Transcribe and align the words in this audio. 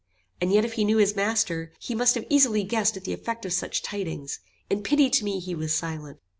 And 0.41 0.51
yet 0.51 0.65
if 0.65 0.73
he 0.73 0.83
knew 0.83 0.97
his 0.97 1.15
master, 1.15 1.71
he 1.77 1.93
must 1.93 2.15
have 2.15 2.25
easily 2.27 2.63
guessed 2.63 2.97
at 2.97 3.03
the 3.03 3.13
effect 3.13 3.45
of 3.45 3.53
such 3.53 3.83
tidings. 3.83 4.39
In 4.67 4.81
pity 4.81 5.11
to 5.11 5.23
me 5.23 5.37
he 5.39 5.53
was 5.53 5.75
silent." 5.75 6.17